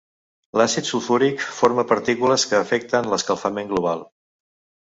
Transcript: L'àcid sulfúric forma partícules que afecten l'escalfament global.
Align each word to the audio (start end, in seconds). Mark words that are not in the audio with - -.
L'àcid 0.61 0.87
sulfúric 0.91 1.43
forma 1.59 1.85
partícules 1.93 2.47
que 2.53 2.57
afecten 2.63 3.13
l'escalfament 3.13 3.73
global. 3.75 4.03